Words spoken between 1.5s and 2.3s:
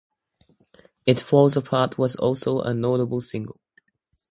Apart" was